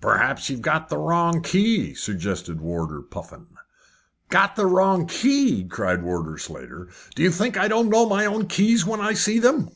[0.00, 3.46] "Perhaps you've got the wrong key?" suggested Warder Puffin.
[4.28, 6.88] "Got the wrong key!" cried Warder Slater.
[7.14, 9.70] "Do you think I don't know my own keys when I see them?"